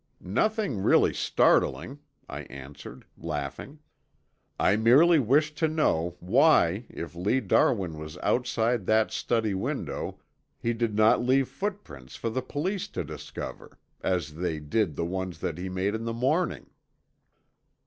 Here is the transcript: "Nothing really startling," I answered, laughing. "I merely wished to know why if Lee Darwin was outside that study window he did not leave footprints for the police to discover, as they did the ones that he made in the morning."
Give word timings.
"Nothing 0.23 0.79
really 0.81 1.13
startling," 1.13 1.99
I 2.27 2.41
answered, 2.45 3.05
laughing. 3.19 3.77
"I 4.59 4.75
merely 4.75 5.19
wished 5.19 5.59
to 5.59 5.67
know 5.67 6.17
why 6.19 6.87
if 6.89 7.13
Lee 7.13 7.39
Darwin 7.39 7.99
was 7.99 8.17
outside 8.23 8.87
that 8.87 9.11
study 9.11 9.53
window 9.53 10.19
he 10.57 10.73
did 10.73 10.95
not 10.95 11.21
leave 11.23 11.47
footprints 11.49 12.15
for 12.15 12.31
the 12.31 12.41
police 12.41 12.87
to 12.87 13.03
discover, 13.03 13.77
as 14.01 14.33
they 14.33 14.57
did 14.59 14.95
the 14.95 15.05
ones 15.05 15.37
that 15.37 15.59
he 15.59 15.69
made 15.69 15.93
in 15.93 16.05
the 16.05 16.13
morning." 16.13 16.71